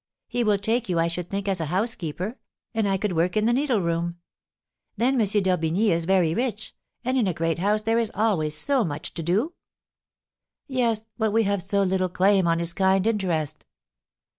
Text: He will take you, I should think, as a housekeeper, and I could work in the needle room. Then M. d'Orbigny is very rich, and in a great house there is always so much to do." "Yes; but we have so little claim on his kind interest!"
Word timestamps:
He 0.27 0.43
will 0.43 0.57
take 0.57 0.89
you, 0.89 0.97
I 0.97 1.07
should 1.07 1.29
think, 1.29 1.47
as 1.47 1.59
a 1.59 1.65
housekeeper, 1.67 2.39
and 2.73 2.87
I 2.87 2.97
could 2.97 3.13
work 3.13 3.37
in 3.37 3.45
the 3.45 3.53
needle 3.53 3.79
room. 3.81 4.17
Then 4.97 5.21
M. 5.21 5.27
d'Orbigny 5.27 5.91
is 5.91 6.05
very 6.05 6.33
rich, 6.33 6.73
and 7.05 7.19
in 7.19 7.27
a 7.27 7.35
great 7.35 7.59
house 7.59 7.83
there 7.83 7.99
is 7.99 8.11
always 8.15 8.57
so 8.57 8.83
much 8.83 9.13
to 9.13 9.21
do." 9.21 9.53
"Yes; 10.65 11.05
but 11.19 11.29
we 11.31 11.43
have 11.43 11.61
so 11.61 11.83
little 11.83 12.09
claim 12.09 12.47
on 12.47 12.57
his 12.57 12.73
kind 12.73 13.05
interest!" 13.05 13.67